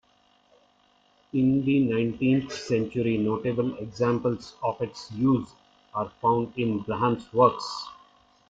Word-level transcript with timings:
In 1.31 1.63
the 1.63 1.77
nineteenth 1.81 2.51
century, 2.51 3.19
notable 3.19 3.75
examples 3.77 4.55
of 4.63 4.81
its 4.81 5.11
use 5.11 5.53
are 5.93 6.09
found 6.19 6.53
in 6.57 6.79
Brahms's 6.79 7.31
works. 7.31 7.87